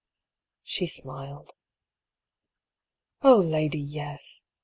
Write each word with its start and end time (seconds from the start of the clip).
"She 0.63 0.87
smiled." 0.87 1.53
O, 3.21 3.35
lady, 3.37 3.77
yes 3.79 4.45